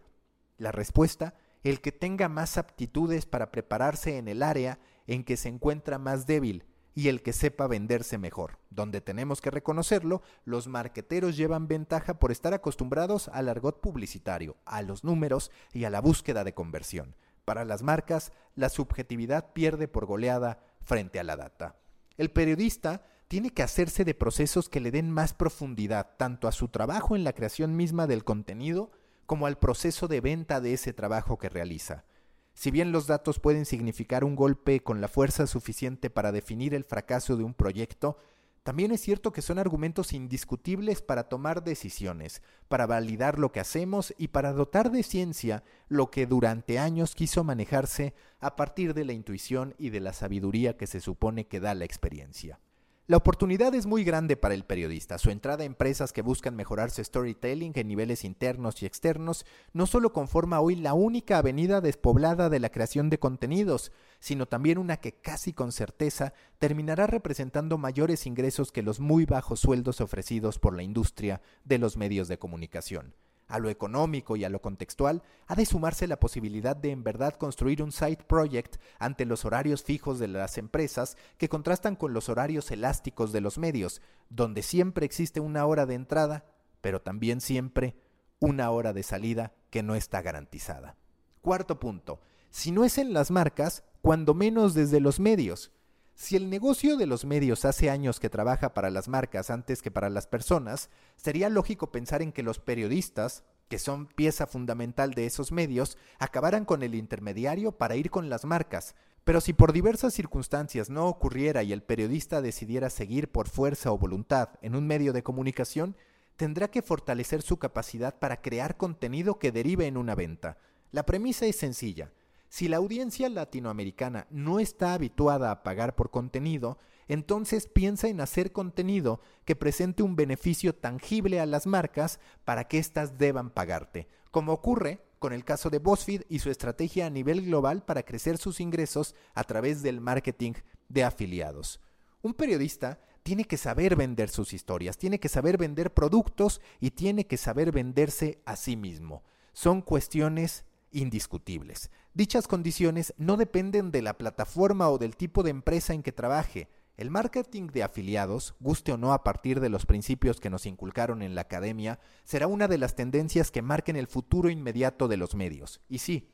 La 0.58 0.72
respuesta, 0.74 1.36
el 1.70 1.82
que 1.82 1.92
tenga 1.92 2.30
más 2.30 2.58
aptitudes 2.58 3.26
para 3.26 3.52
prepararse 3.52 4.18
en 4.18 4.28
el 4.28 4.44
área 4.44 4.78
en 5.08 5.24
que 5.24 5.36
se 5.36 5.50
encuentra 5.50 5.98
más 5.98 6.28
débil, 6.28 6.64
y 6.94 7.10
el 7.10 7.22
que 7.22 7.34
sepa 7.34 7.68
venderse 7.68 8.18
mejor. 8.18 8.60
Donde 8.70 9.02
tenemos 9.02 9.42
que 9.42 9.52
reconocerlo, 9.52 10.22
los 10.46 10.68
marqueteros 10.68 11.36
llevan 11.36 11.68
ventaja 11.68 12.20
por 12.20 12.32
estar 12.32 12.54
acostumbrados 12.54 13.28
al 13.30 13.50
argot 13.50 13.82
publicitario, 13.82 14.56
a 14.64 14.82
los 14.82 15.04
números 15.04 15.52
y 15.74 15.84
a 15.84 15.90
la 15.90 16.00
búsqueda 16.00 16.44
de 16.44 16.54
conversión. 16.54 17.16
Para 17.44 17.66
las 17.66 17.84
marcas, 17.84 18.32
la 18.56 18.70
subjetividad 18.70 19.52
pierde 19.52 19.88
por 19.88 20.06
goleada 20.06 20.60
frente 20.82 21.20
a 21.20 21.24
la 21.24 21.36
data. 21.36 21.76
El 22.16 22.32
periodista 22.32 23.04
tiene 23.28 23.50
que 23.50 23.64
hacerse 23.64 24.06
de 24.06 24.14
procesos 24.14 24.70
que 24.70 24.80
le 24.80 24.92
den 24.92 25.12
más 25.12 25.34
profundidad 25.34 26.12
tanto 26.18 26.48
a 26.48 26.52
su 26.52 26.70
trabajo 26.70 27.16
en 27.16 27.24
la 27.24 27.34
creación 27.34 27.76
misma 27.76 28.08
del 28.08 28.24
contenido 28.24 28.92
como 29.26 29.48
al 29.48 29.58
proceso 29.58 30.08
de 30.08 30.22
venta 30.22 30.62
de 30.62 30.74
ese 30.74 30.94
trabajo 30.94 31.38
que 31.38 31.50
realiza. 31.50 32.06
Si 32.54 32.72
bien 32.72 32.92
los 32.92 33.08
datos 33.08 33.40
pueden 33.40 33.66
significar 33.66 34.24
un 34.24 34.36
golpe 34.36 34.82
con 34.82 35.02
la 35.02 35.08
fuerza 35.08 35.46
suficiente 35.46 36.10
para 36.10 36.32
definir 36.32 36.74
el 36.74 36.86
fracaso 36.86 37.36
de 37.36 37.44
un 37.44 37.54
proyecto, 37.54 38.18
también 38.66 38.92
es 38.92 39.02
cierto 39.02 39.32
que 39.32 39.44
son 39.44 39.60
argumentos 39.60 40.12
indiscutibles 40.12 41.04
para 41.04 41.30
tomar 41.30 41.64
decisiones, 41.64 42.42
para 42.68 42.88
validar 42.88 43.38
lo 43.38 43.52
que 43.52 43.60
hacemos 43.60 44.12
y 44.18 44.30
para 44.30 44.54
dotar 44.54 44.90
de 44.90 45.04
ciencia 45.04 45.64
lo 45.88 46.10
que 46.10 46.26
durante 46.26 46.80
años 46.80 47.14
quiso 47.14 47.44
manejarse 47.44 48.16
a 48.40 48.56
partir 48.56 48.96
de 48.96 49.06
la 49.06 49.14
intuición 49.14 49.76
y 49.78 49.92
de 49.92 50.00
la 50.00 50.14
sabiduría 50.14 50.78
que 50.78 50.88
se 50.88 51.00
supone 51.00 51.46
que 51.46 51.60
da 51.60 51.76
la 51.76 51.86
experiencia. 51.86 52.60
La 53.08 53.18
oportunidad 53.18 53.76
es 53.76 53.86
muy 53.86 54.04
grande 54.04 54.36
para 54.36 54.56
el 54.56 54.64
periodista. 54.64 55.20
Su 55.20 55.30
entrada 55.30 55.62
a 55.62 55.68
empresas 55.68 56.12
que 56.12 56.24
buscan 56.24 56.56
mejorar 56.56 56.90
su 56.90 57.04
storytelling 57.04 57.74
en 57.76 57.88
niveles 57.88 58.24
internos 58.24 58.82
y 58.82 58.88
externos 58.88 59.46
no 59.74 59.86
solo 59.86 60.12
conforma 60.12 60.60
hoy 60.60 60.76
la 60.76 60.96
única 60.96 61.38
avenida 61.38 61.82
despoblada 61.82 62.50
de 62.50 62.60
la 62.60 62.70
creación 62.70 63.12
de 63.12 63.20
contenidos, 63.20 63.92
sino 64.20 64.48
también 64.48 64.80
una 64.80 64.98
que 64.98 65.14
casi 65.14 65.54
con 65.54 65.72
certeza 65.72 66.34
terminará 66.58 67.06
representando 67.06 67.78
mayores 67.78 68.26
ingresos 68.26 68.72
que 68.72 68.82
los 68.82 69.00
muy 69.00 69.26
bajos 69.26 69.60
sueldos 69.60 70.02
ofrecidos 70.02 70.58
por 70.58 70.76
la 70.76 70.82
industria 70.82 71.44
de 71.64 71.78
los 71.78 71.98
medios 71.98 72.28
de 72.28 72.40
comunicación 72.40 73.14
a 73.48 73.60
lo 73.60 73.70
económico 73.70 74.36
y 74.36 74.44
a 74.44 74.50
lo 74.50 74.62
contextual, 74.62 75.24
ha 75.48 75.56
de 75.56 75.66
sumarse 75.66 76.08
la 76.08 76.20
posibilidad 76.20 76.76
de 76.76 76.92
en 76.92 77.04
verdad 77.04 77.36
construir 77.36 77.84
un 77.84 77.92
side 77.92 78.20
project 78.28 78.78
ante 79.00 79.26
los 79.26 79.46
horarios 79.46 79.84
fijos 79.84 80.20
de 80.20 80.28
las 80.28 80.58
empresas 80.58 81.18
que 81.38 81.50
contrastan 81.50 81.96
con 81.96 82.14
los 82.14 82.30
horarios 82.30 82.72
elásticos 82.72 83.32
de 83.32 83.42
los 83.42 83.58
medios, 83.58 84.02
donde 84.30 84.64
siempre 84.64 85.06
existe 85.06 85.40
una 85.40 85.66
hora 85.66 85.86
de 85.86 85.96
entrada, 85.96 86.46
pero 86.82 87.02
también 87.02 87.42
siempre 87.42 87.96
una 88.40 88.70
hora 88.72 88.94
de 88.94 89.04
salida 89.04 89.54
que 89.70 89.84
no 89.84 89.96
está 89.96 90.22
garantizada. 90.22 90.96
Cuarto 91.42 91.80
punto, 91.80 92.22
si 92.50 92.72
no 92.72 92.84
es 92.84 92.98
en 92.98 93.14
las 93.14 93.32
marcas, 93.32 93.84
cuando 94.02 94.34
menos 94.34 94.74
desde 94.74 95.00
los 95.00 95.20
medios. 95.20 95.72
Si 96.16 96.38
el 96.38 96.50
negocio 96.50 96.96
de 96.96 97.08
los 97.08 97.26
medios 97.26 97.66
hace 97.66 97.90
años 97.90 98.22
que 98.22 98.30
trabaja 98.30 98.74
para 98.74 98.90
las 98.90 99.10
marcas 99.10 99.50
antes 99.50 99.82
que 99.82 99.92
para 99.92 100.10
las 100.10 100.28
personas, 100.28 100.90
sería 101.18 101.50
lógico 101.50 101.92
pensar 101.92 102.22
en 102.22 102.32
que 102.32 102.42
los 102.42 102.58
periodistas, 102.58 103.44
que 103.68 103.80
son 103.80 104.08
pieza 104.08 104.48
fundamental 104.48 105.14
de 105.14 105.26
esos 105.26 105.52
medios, 105.52 105.98
acabaran 106.18 106.64
con 106.64 106.84
el 106.84 106.96
intermediario 106.96 107.74
para 107.74 107.98
ir 107.98 108.12
con 108.12 108.30
las 108.30 108.46
marcas. 108.46 108.96
Pero 109.26 109.42
si 109.42 109.52
por 109.52 109.74
diversas 109.74 110.14
circunstancias 110.14 110.90
no 110.90 111.08
ocurriera 111.08 111.64
y 111.64 111.74
el 111.74 111.84
periodista 111.84 112.42
decidiera 112.42 112.90
seguir 112.90 113.30
por 113.30 113.50
fuerza 113.50 113.92
o 113.92 113.98
voluntad 113.98 114.52
en 114.62 114.76
un 114.76 114.88
medio 114.88 115.12
de 115.12 115.24
comunicación, 115.24 115.98
tendrá 116.38 116.70
que 116.70 116.82
fortalecer 116.82 117.42
su 117.42 117.58
capacidad 117.58 118.20
para 118.20 118.42
crear 118.42 118.78
contenido 118.78 119.38
que 119.38 119.52
derive 119.52 119.86
en 119.86 119.98
una 119.98 120.16
venta. 120.16 120.60
La 120.92 121.06
premisa 121.06 121.46
es 121.46 121.58
sencilla. 121.58 122.12
Si 122.56 122.70
la 122.70 122.78
audiencia 122.78 123.28
latinoamericana 123.28 124.28
no 124.30 124.62
está 124.62 124.94
habituada 124.94 125.52
a 125.52 125.62
pagar 125.62 125.94
por 125.94 126.10
contenido, 126.10 126.78
entonces 127.10 127.68
piensa 127.68 128.08
en 128.08 128.22
hacer 128.22 128.54
contenido 128.54 129.20
que 129.44 129.58
presente 129.58 130.04
un 130.04 130.16
beneficio 130.16 130.74
tangible 130.74 131.42
a 131.42 131.46
las 131.46 131.68
marcas 131.68 132.22
para 132.46 132.70
que 132.70 132.78
éstas 132.78 133.18
deban 133.18 133.50
pagarte, 133.50 134.08
como 134.32 134.54
ocurre 134.54 135.02
con 135.20 135.34
el 135.34 135.44
caso 135.44 135.70
de 135.70 135.80
BuzzFeed 135.80 136.22
y 136.30 136.40
su 136.40 136.50
estrategia 136.50 137.08
a 137.08 137.10
nivel 137.10 137.46
global 137.46 137.84
para 137.84 138.04
crecer 138.04 138.38
sus 138.38 138.62
ingresos 138.62 139.16
a 139.34 139.44
través 139.44 139.82
del 139.82 140.00
marketing 140.00 140.54
de 140.88 141.04
afiliados. 141.04 141.82
Un 142.22 142.34
periodista 142.34 143.02
tiene 143.24 143.44
que 143.44 143.58
saber 143.58 143.98
vender 143.98 144.30
sus 144.30 144.54
historias, 144.54 144.98
tiene 144.98 145.20
que 145.20 145.28
saber 145.28 145.58
vender 145.58 145.94
productos 145.94 146.62
y 146.80 146.92
tiene 146.92 147.28
que 147.28 147.36
saber 147.36 147.74
venderse 147.74 148.40
a 148.46 148.56
sí 148.56 148.78
mismo. 148.78 149.24
Son 149.52 149.82
cuestiones 149.82 150.64
indiscutibles. 150.96 151.92
Dichas 152.14 152.48
condiciones 152.48 153.14
no 153.18 153.38
dependen 153.38 153.92
de 153.92 154.02
la 154.02 154.18
plataforma 154.18 154.90
o 154.90 154.98
del 154.98 155.16
tipo 155.16 155.44
de 155.44 155.52
empresa 155.52 155.94
en 155.94 156.02
que 156.02 156.12
trabaje. 156.12 156.70
El 156.98 157.12
marketing 157.12 157.68
de 157.68 157.84
afiliados, 157.84 158.56
guste 158.62 158.94
o 158.94 158.98
no 158.98 159.12
a 159.12 159.24
partir 159.24 159.60
de 159.60 159.68
los 159.68 159.86
principios 159.86 160.40
que 160.40 160.50
nos 160.50 160.66
inculcaron 160.66 161.22
en 161.22 161.36
la 161.36 161.42
academia, 161.42 162.00
será 162.24 162.48
una 162.48 162.70
de 162.70 162.78
las 162.78 162.96
tendencias 162.96 163.52
que 163.52 163.62
marquen 163.62 163.98
el 163.98 164.08
futuro 164.08 164.50
inmediato 164.50 165.10
de 165.10 165.18
los 165.18 165.36
medios. 165.36 165.82
Y 165.90 165.98
sí, 165.98 166.30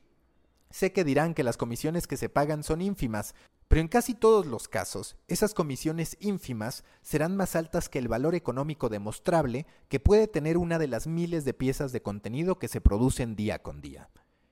sé 0.69 0.93
que 0.93 1.03
dirán 1.03 1.33
que 1.33 1.43
las 1.43 1.57
comisiones 1.57 2.05
que 2.05 2.15
se 2.15 2.29
pagan 2.29 2.63
son 2.63 2.81
ínfimas, 2.81 3.33
pero 3.67 3.81
en 3.81 3.87
casi 3.87 4.13
todos 4.13 4.45
los 4.45 4.67
casos, 4.67 5.15
esas 5.27 5.53
comisiones 5.55 6.17
ínfimas 6.19 6.83
serán 7.01 7.35
más 7.37 7.55
altas 7.55 7.89
que 7.89 7.99
el 7.99 8.09
valor 8.09 8.35
económico 8.35 8.89
demostrable 8.89 9.65
que 9.87 10.01
puede 10.01 10.27
tener 10.27 10.57
una 10.57 10.77
de 10.77 10.87
las 10.87 11.07
miles 11.07 11.45
de 11.45 11.53
piezas 11.53 11.91
de 11.93 12.01
contenido 12.01 12.59
que 12.59 12.67
se 12.67 12.81
producen 12.81 13.35
día 13.35 13.63
con 13.63 13.81
día. 13.81 14.09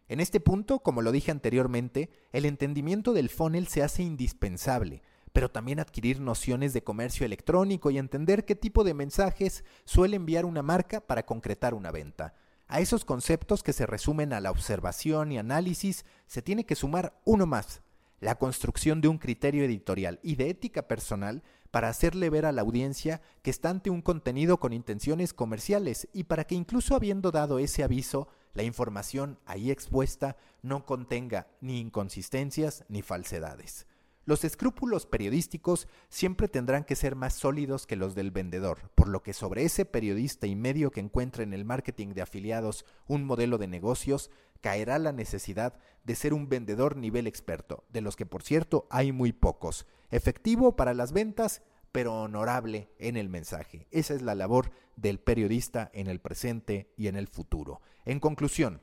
En 0.09 0.19
este 0.19 0.39
punto, 0.39 0.79
como 0.79 1.03
lo 1.03 1.11
dije 1.11 1.29
anteriormente, 1.29 2.09
el 2.33 2.45
entendimiento 2.45 3.13
del 3.13 3.29
funnel 3.29 3.67
se 3.67 3.83
hace 3.83 4.01
indispensable, 4.01 5.03
pero 5.33 5.51
también 5.51 5.79
adquirir 5.79 6.19
nociones 6.19 6.73
de 6.73 6.83
comercio 6.83 7.27
electrónico 7.27 7.91
y 7.91 7.99
entender 7.99 8.43
qué 8.43 8.55
tipo 8.55 8.83
de 8.83 8.95
mensajes 8.95 9.63
suele 9.85 10.15
enviar 10.15 10.45
una 10.45 10.63
marca 10.63 10.99
para 10.99 11.27
concretar 11.27 11.75
una 11.75 11.91
venta. 11.91 12.33
A 12.67 12.79
esos 12.79 13.05
conceptos 13.05 13.61
que 13.61 13.71
se 13.71 13.85
resumen 13.85 14.33
a 14.33 14.39
la 14.39 14.49
observación 14.49 15.31
y 15.31 15.37
análisis 15.37 16.05
se 16.25 16.41
tiene 16.41 16.65
que 16.65 16.75
sumar 16.75 17.21
uno 17.23 17.45
más, 17.45 17.83
la 18.19 18.39
construcción 18.39 19.01
de 19.01 19.09
un 19.09 19.19
criterio 19.19 19.63
editorial 19.63 20.19
y 20.23 20.35
de 20.35 20.49
ética 20.49 20.87
personal 20.87 21.43
para 21.69 21.87
hacerle 21.87 22.31
ver 22.31 22.47
a 22.47 22.51
la 22.51 22.63
audiencia 22.63 23.21
que 23.43 23.51
está 23.51 23.69
ante 23.69 23.91
un 23.91 24.01
contenido 24.01 24.59
con 24.59 24.73
intenciones 24.73 25.33
comerciales 25.35 26.07
y 26.13 26.23
para 26.23 26.45
que 26.45 26.55
incluso 26.55 26.95
habiendo 26.95 27.29
dado 27.29 27.59
ese 27.59 27.83
aviso 27.83 28.27
la 28.53 28.63
información 28.63 29.39
ahí 29.45 29.71
expuesta 29.71 30.37
no 30.61 30.85
contenga 30.85 31.47
ni 31.61 31.79
inconsistencias 31.79 32.83
ni 32.89 33.01
falsedades. 33.01 33.87
Los 34.29 34.43
escrúpulos 34.43 35.07
periodísticos 35.07 35.87
siempre 36.07 36.47
tendrán 36.47 36.83
que 36.83 36.95
ser 36.95 37.15
más 37.15 37.33
sólidos 37.33 37.87
que 37.87 37.95
los 37.95 38.13
del 38.13 38.29
vendedor, 38.29 38.91
por 38.93 39.07
lo 39.07 39.23
que 39.23 39.33
sobre 39.33 39.63
ese 39.63 39.85
periodista 39.85 40.45
y 40.45 40.55
medio 40.55 40.91
que 40.91 40.99
encuentre 40.99 41.43
en 41.43 41.51
el 41.51 41.65
marketing 41.65 42.09
de 42.09 42.21
afiliados 42.21 42.85
un 43.07 43.23
modelo 43.23 43.57
de 43.57 43.67
negocios, 43.67 44.29
caerá 44.61 44.99
la 44.99 45.13
necesidad 45.13 45.79
de 46.03 46.13
ser 46.13 46.35
un 46.35 46.47
vendedor 46.47 46.95
nivel 46.95 47.25
experto, 47.25 47.85
de 47.89 48.01
los 48.01 48.15
que 48.15 48.27
por 48.27 48.43
cierto 48.43 48.87
hay 48.91 49.11
muy 49.11 49.31
pocos, 49.31 49.87
efectivo 50.11 50.75
para 50.75 50.93
las 50.93 51.11
ventas 51.11 51.63
pero 51.91 52.21
honorable 52.21 52.89
en 52.99 53.17
el 53.17 53.29
mensaje. 53.29 53.87
Esa 53.91 54.13
es 54.13 54.21
la 54.21 54.35
labor 54.35 54.71
del 54.95 55.19
periodista 55.19 55.89
en 55.93 56.07
el 56.07 56.19
presente 56.19 56.91
y 56.97 57.07
en 57.07 57.15
el 57.15 57.27
futuro. 57.27 57.81
En 58.05 58.19
conclusión, 58.19 58.81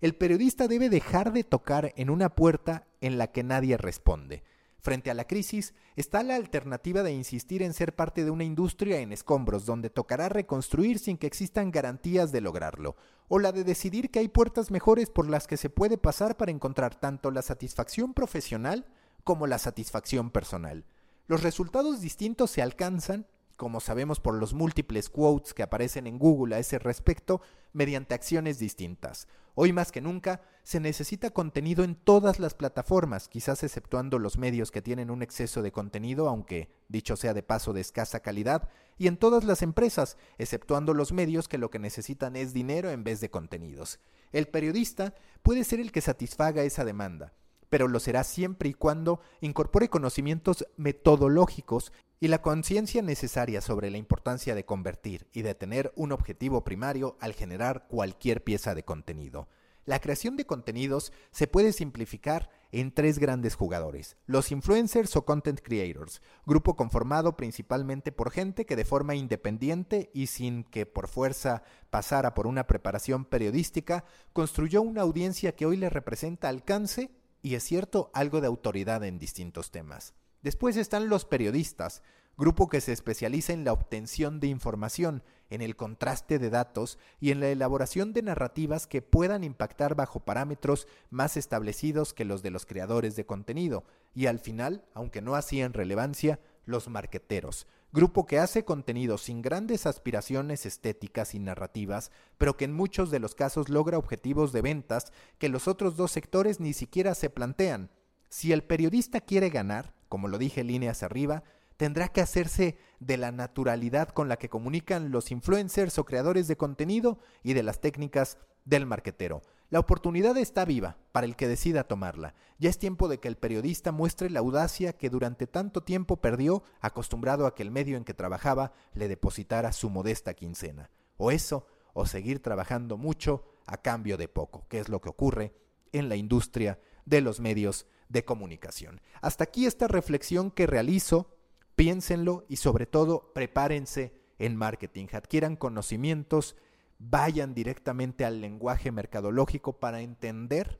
el 0.00 0.14
periodista 0.14 0.66
debe 0.66 0.88
dejar 0.88 1.32
de 1.32 1.44
tocar 1.44 1.92
en 1.96 2.10
una 2.10 2.34
puerta 2.34 2.86
en 3.00 3.18
la 3.18 3.28
que 3.28 3.42
nadie 3.42 3.76
responde. 3.76 4.42
Frente 4.82 5.10
a 5.10 5.14
la 5.14 5.26
crisis, 5.26 5.74
está 5.94 6.22
la 6.22 6.36
alternativa 6.36 7.02
de 7.02 7.12
insistir 7.12 7.62
en 7.62 7.74
ser 7.74 7.94
parte 7.94 8.24
de 8.24 8.30
una 8.30 8.44
industria 8.44 9.00
en 9.00 9.12
escombros 9.12 9.66
donde 9.66 9.90
tocará 9.90 10.30
reconstruir 10.30 10.98
sin 10.98 11.18
que 11.18 11.26
existan 11.26 11.70
garantías 11.70 12.32
de 12.32 12.40
lograrlo, 12.40 12.96
o 13.28 13.38
la 13.38 13.52
de 13.52 13.62
decidir 13.62 14.10
que 14.10 14.20
hay 14.20 14.28
puertas 14.28 14.70
mejores 14.70 15.10
por 15.10 15.28
las 15.28 15.46
que 15.46 15.58
se 15.58 15.68
puede 15.68 15.98
pasar 15.98 16.38
para 16.38 16.50
encontrar 16.50 16.98
tanto 16.98 17.30
la 17.30 17.42
satisfacción 17.42 18.14
profesional 18.14 18.86
como 19.22 19.46
la 19.46 19.58
satisfacción 19.58 20.30
personal. 20.30 20.86
Los 21.30 21.44
resultados 21.44 22.00
distintos 22.00 22.50
se 22.50 22.60
alcanzan 22.60 23.24
como 23.60 23.80
sabemos 23.80 24.20
por 24.20 24.34
los 24.34 24.54
múltiples 24.54 25.10
quotes 25.10 25.52
que 25.52 25.62
aparecen 25.62 26.06
en 26.06 26.18
Google 26.18 26.56
a 26.56 26.58
ese 26.58 26.78
respecto, 26.78 27.42
mediante 27.74 28.14
acciones 28.14 28.58
distintas. 28.58 29.28
Hoy 29.54 29.74
más 29.74 29.92
que 29.92 30.00
nunca 30.00 30.40
se 30.62 30.80
necesita 30.80 31.28
contenido 31.28 31.84
en 31.84 31.94
todas 31.94 32.40
las 32.40 32.54
plataformas, 32.54 33.28
quizás 33.28 33.62
exceptuando 33.62 34.18
los 34.18 34.38
medios 34.38 34.70
que 34.70 34.80
tienen 34.80 35.10
un 35.10 35.22
exceso 35.22 35.60
de 35.60 35.72
contenido, 35.72 36.26
aunque 36.26 36.70
dicho 36.88 37.16
sea 37.16 37.34
de 37.34 37.42
paso 37.42 37.74
de 37.74 37.82
escasa 37.82 38.20
calidad, 38.20 38.70
y 38.96 39.08
en 39.08 39.18
todas 39.18 39.44
las 39.44 39.60
empresas, 39.60 40.16
exceptuando 40.38 40.94
los 40.94 41.12
medios 41.12 41.46
que 41.46 41.58
lo 41.58 41.68
que 41.70 41.78
necesitan 41.78 42.36
es 42.36 42.54
dinero 42.54 42.90
en 42.90 43.04
vez 43.04 43.20
de 43.20 43.30
contenidos. 43.30 44.00
El 44.32 44.48
periodista 44.48 45.14
puede 45.42 45.64
ser 45.64 45.80
el 45.80 45.92
que 45.92 46.00
satisfaga 46.00 46.62
esa 46.62 46.86
demanda, 46.86 47.34
pero 47.70 47.88
lo 47.88 48.00
será 48.00 48.24
siempre 48.24 48.68
y 48.68 48.74
cuando 48.74 49.20
incorpore 49.40 49.88
conocimientos 49.88 50.66
metodológicos 50.76 51.92
y 52.20 52.28
la 52.28 52.42
conciencia 52.42 53.00
necesaria 53.00 53.62
sobre 53.62 53.90
la 53.90 53.96
importancia 53.96 54.54
de 54.54 54.66
convertir 54.66 55.26
y 55.32 55.40
de 55.40 55.54
tener 55.54 55.92
un 55.96 56.12
objetivo 56.12 56.62
primario 56.64 57.16
al 57.20 57.32
generar 57.32 57.86
cualquier 57.88 58.44
pieza 58.44 58.74
de 58.74 58.84
contenido. 58.84 59.48
La 59.86 59.98
creación 59.98 60.36
de 60.36 60.44
contenidos 60.44 61.12
se 61.30 61.46
puede 61.46 61.72
simplificar 61.72 62.50
en 62.70 62.92
tres 62.92 63.18
grandes 63.18 63.54
jugadores, 63.54 64.16
los 64.26 64.52
influencers 64.52 65.16
o 65.16 65.24
content 65.24 65.60
creators, 65.60 66.20
grupo 66.46 66.76
conformado 66.76 67.36
principalmente 67.36 68.12
por 68.12 68.30
gente 68.30 68.66
que 68.66 68.76
de 68.76 68.84
forma 68.84 69.14
independiente 69.14 70.10
y 70.12 70.26
sin 70.26 70.64
que 70.64 70.84
por 70.84 71.08
fuerza 71.08 71.62
pasara 71.88 72.34
por 72.34 72.46
una 72.46 72.66
preparación 72.66 73.24
periodística, 73.24 74.04
construyó 74.34 74.82
una 74.82 75.00
audiencia 75.00 75.56
que 75.56 75.66
hoy 75.66 75.78
le 75.78 75.88
representa 75.88 76.48
alcance 76.50 77.10
y 77.42 77.54
es 77.54 77.62
cierto 77.62 78.10
algo 78.14 78.40
de 78.40 78.46
autoridad 78.46 79.04
en 79.04 79.18
distintos 79.18 79.70
temas. 79.70 80.14
Después 80.42 80.76
están 80.76 81.08
los 81.08 81.24
periodistas, 81.24 82.02
grupo 82.36 82.68
que 82.68 82.80
se 82.80 82.92
especializa 82.92 83.52
en 83.52 83.64
la 83.64 83.72
obtención 83.72 84.40
de 84.40 84.46
información, 84.46 85.22
en 85.50 85.60
el 85.60 85.76
contraste 85.76 86.38
de 86.38 86.48
datos 86.48 86.98
y 87.20 87.32
en 87.32 87.40
la 87.40 87.48
elaboración 87.48 88.12
de 88.12 88.22
narrativas 88.22 88.86
que 88.86 89.02
puedan 89.02 89.44
impactar 89.44 89.94
bajo 89.94 90.20
parámetros 90.20 90.88
más 91.10 91.36
establecidos 91.36 92.14
que 92.14 92.24
los 92.24 92.42
de 92.42 92.50
los 92.50 92.64
creadores 92.64 93.16
de 93.16 93.26
contenido, 93.26 93.84
y 94.14 94.26
al 94.26 94.38
final, 94.38 94.84
aunque 94.94 95.20
no 95.20 95.34
así 95.34 95.60
en 95.60 95.74
relevancia, 95.74 96.40
los 96.64 96.88
marqueteros, 96.88 97.66
grupo 97.92 98.26
que 98.26 98.38
hace 98.38 98.64
contenido 98.64 99.18
sin 99.18 99.42
grandes 99.42 99.86
aspiraciones 99.86 100.64
estéticas 100.66 101.34
y 101.34 101.38
narrativas, 101.38 102.10
pero 102.38 102.56
que 102.56 102.64
en 102.64 102.72
muchos 102.72 103.10
de 103.10 103.18
los 103.18 103.34
casos 103.34 103.68
logra 103.68 103.98
objetivos 103.98 104.52
de 104.52 104.62
ventas 104.62 105.12
que 105.38 105.48
los 105.48 105.66
otros 105.66 105.96
dos 105.96 106.12
sectores 106.12 106.60
ni 106.60 106.72
siquiera 106.72 107.14
se 107.14 107.30
plantean. 107.30 107.90
Si 108.28 108.52
el 108.52 108.62
periodista 108.62 109.20
quiere 109.20 109.50
ganar, 109.50 109.94
como 110.08 110.28
lo 110.28 110.38
dije 110.38 110.62
líneas 110.62 111.02
arriba, 111.02 111.42
tendrá 111.76 112.08
que 112.08 112.20
hacerse 112.20 112.78
de 113.00 113.16
la 113.16 113.32
naturalidad 113.32 114.08
con 114.10 114.28
la 114.28 114.36
que 114.36 114.48
comunican 114.48 115.10
los 115.10 115.30
influencers 115.30 115.98
o 115.98 116.04
creadores 116.04 116.46
de 116.46 116.56
contenido 116.56 117.18
y 117.42 117.54
de 117.54 117.62
las 117.62 117.80
técnicas 117.80 118.38
del 118.64 118.86
marquetero. 118.86 119.42
La 119.70 119.78
oportunidad 119.78 120.36
está 120.36 120.64
viva 120.64 120.98
para 121.12 121.26
el 121.26 121.36
que 121.36 121.46
decida 121.46 121.84
tomarla. 121.84 122.34
Ya 122.58 122.68
es 122.68 122.78
tiempo 122.78 123.06
de 123.06 123.20
que 123.20 123.28
el 123.28 123.36
periodista 123.36 123.92
muestre 123.92 124.28
la 124.28 124.40
audacia 124.40 124.92
que 124.92 125.10
durante 125.10 125.46
tanto 125.46 125.84
tiempo 125.84 126.20
perdió 126.20 126.64
acostumbrado 126.80 127.46
a 127.46 127.54
que 127.54 127.62
el 127.62 127.70
medio 127.70 127.96
en 127.96 128.02
que 128.02 128.12
trabajaba 128.12 128.72
le 128.94 129.06
depositara 129.06 129.72
su 129.72 129.88
modesta 129.88 130.34
quincena. 130.34 130.90
O 131.16 131.30
eso, 131.30 131.68
o 131.92 132.04
seguir 132.04 132.42
trabajando 132.42 132.96
mucho 132.96 133.44
a 133.64 133.80
cambio 133.80 134.16
de 134.16 134.26
poco, 134.26 134.66
que 134.68 134.80
es 134.80 134.88
lo 134.88 135.00
que 135.00 135.08
ocurre 135.08 135.54
en 135.92 136.08
la 136.08 136.16
industria 136.16 136.80
de 137.04 137.20
los 137.20 137.38
medios 137.38 137.86
de 138.08 138.24
comunicación. 138.24 139.00
Hasta 139.20 139.44
aquí 139.44 139.66
esta 139.66 139.86
reflexión 139.86 140.50
que 140.50 140.66
realizo, 140.66 141.36
piénsenlo 141.76 142.44
y 142.48 142.56
sobre 142.56 142.86
todo 142.86 143.32
prepárense 143.32 144.20
en 144.40 144.56
marketing, 144.56 145.06
adquieran 145.12 145.54
conocimientos, 145.54 146.56
vayan 147.00 147.54
directamente 147.54 148.24
al 148.24 148.40
lenguaje 148.40 148.92
mercadológico 148.92 149.80
para 149.80 150.02
entender 150.02 150.78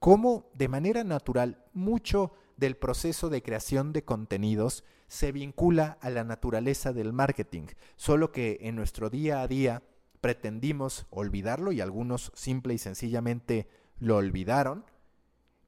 cómo 0.00 0.50
de 0.52 0.68
manera 0.68 1.04
natural 1.04 1.64
mucho 1.72 2.32
del 2.56 2.76
proceso 2.76 3.30
de 3.30 3.42
creación 3.42 3.92
de 3.92 4.04
contenidos 4.04 4.84
se 5.06 5.32
vincula 5.32 5.96
a 6.00 6.10
la 6.10 6.24
naturaleza 6.24 6.92
del 6.92 7.12
marketing, 7.12 7.66
solo 7.96 8.32
que 8.32 8.58
en 8.62 8.74
nuestro 8.74 9.10
día 9.10 9.42
a 9.42 9.48
día 9.48 9.82
pretendimos 10.20 11.06
olvidarlo 11.10 11.70
y 11.70 11.80
algunos 11.80 12.32
simple 12.34 12.74
y 12.74 12.78
sencillamente 12.78 13.68
lo 13.98 14.16
olvidaron, 14.16 14.84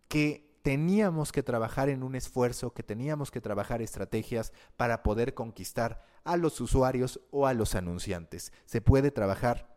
que 0.08 0.58
teníamos 0.62 1.30
que 1.30 1.44
trabajar 1.44 1.88
en 1.90 2.02
un 2.02 2.16
esfuerzo, 2.16 2.72
que 2.72 2.82
teníamos 2.82 3.30
que 3.30 3.40
trabajar 3.40 3.82
estrategias 3.82 4.52
para 4.76 5.04
poder 5.04 5.34
conquistar 5.34 6.04
a 6.24 6.36
los 6.36 6.60
usuarios 6.60 7.20
o 7.30 7.46
a 7.46 7.54
los 7.54 7.76
anunciantes. 7.76 8.52
Se 8.64 8.80
puede 8.80 9.12
trabajar 9.12 9.75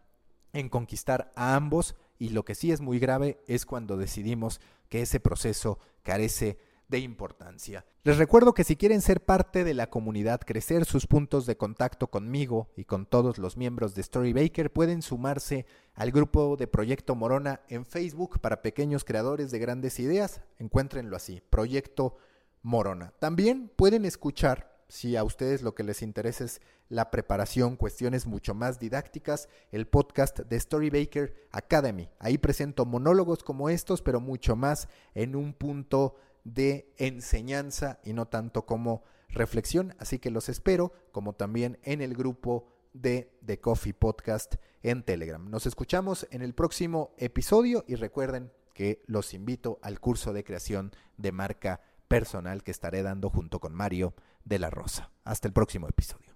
en 0.54 0.70
conquistar 0.70 1.32
a 1.36 1.56
ambos 1.56 1.96
y 2.18 2.30
lo 2.30 2.44
que 2.44 2.56
sí 2.56 2.72
es 2.72 2.82
muy 2.82 3.00
grave 3.00 3.40
es 3.48 3.66
cuando 3.66 3.98
decidimos 3.98 4.60
que 4.90 5.02
ese 5.02 5.20
proceso 5.20 5.80
carece 6.04 6.58
de 6.90 7.00
importancia. 7.00 7.86
Les 8.04 8.18
recuerdo 8.18 8.54
que 8.54 8.64
si 8.64 8.76
quieren 8.76 9.02
ser 9.02 9.24
parte 9.24 9.64
de 9.64 9.76
la 9.76 9.90
comunidad, 9.90 10.42
crecer 10.42 10.86
sus 10.86 11.06
puntos 11.06 11.46
de 11.46 11.56
contacto 11.56 12.08
conmigo 12.08 12.70
y 12.76 12.86
con 12.86 13.06
todos 13.06 13.38
los 13.38 13.58
miembros 13.58 13.94
de 13.94 14.04
Storybaker, 14.04 14.74
pueden 14.74 15.04
sumarse 15.04 15.68
al 15.94 16.12
grupo 16.12 16.58
de 16.58 16.68
Proyecto 16.68 17.14
Morona 17.14 17.62
en 17.70 17.86
Facebook 17.86 18.40
para 18.40 18.64
pequeños 18.64 19.04
creadores 19.04 19.52
de 19.52 19.60
grandes 19.60 20.00
ideas. 20.00 20.42
Encuéntrenlo 20.58 21.16
así, 21.16 21.42
Proyecto 21.50 22.18
Morona. 22.64 23.14
También 23.20 23.72
pueden 23.76 24.04
escuchar, 24.04 24.79
si 24.90 25.16
a 25.16 25.24
ustedes 25.24 25.62
lo 25.62 25.76
que 25.76 25.84
les 25.84 26.02
interesa 26.02 26.44
es 26.44 26.62
la 26.90 27.12
preparación, 27.12 27.78
cuestiones 27.78 28.26
mucho 28.26 28.56
más 28.56 28.80
didácticas, 28.80 29.48
el 29.72 29.88
podcast 29.88 30.40
de 30.40 30.60
Storybaker 30.60 31.48
Academy. 31.52 32.10
Ahí 32.18 32.40
presento 32.40 32.86
monólogos 32.86 33.44
como 33.44 33.70
estos, 33.70 34.02
pero 34.02 34.20
mucho 34.20 34.56
más 34.56 34.90
en 35.14 35.36
un 35.36 35.54
punto 35.54 36.16
de 36.44 36.92
enseñanza 36.98 38.00
y 38.04 38.14
no 38.14 38.28
tanto 38.28 38.66
como 38.66 39.04
reflexión. 39.30 39.94
Así 40.00 40.18
que 40.18 40.32
los 40.32 40.50
espero, 40.50 40.92
como 41.12 41.34
también 41.34 41.78
en 41.84 42.02
el 42.02 42.16
grupo 42.16 42.68
de 42.94 43.32
The 43.46 43.60
Coffee 43.60 43.94
Podcast 43.94 44.56
en 44.82 45.04
Telegram. 45.04 45.48
Nos 45.52 45.68
escuchamos 45.68 46.28
en 46.32 46.42
el 46.42 46.56
próximo 46.56 47.14
episodio 47.18 47.86
y 47.88 47.94
recuerden 47.94 48.52
que 48.74 49.04
los 49.06 49.36
invito 49.36 49.78
al 49.84 50.00
curso 50.00 50.34
de 50.34 50.44
creación 50.44 50.92
de 51.18 51.32
marca 51.32 51.82
personal 52.08 52.64
que 52.64 52.72
estaré 52.72 53.04
dando 53.04 53.30
junto 53.30 53.60
con 53.60 53.76
Mario 53.76 54.16
de 54.50 54.60
la 54.60 54.70
Rosa. 54.70 55.12
Hasta 55.24 55.48
el 55.48 55.54
próximo 55.54 55.88
episodio. 55.88 56.29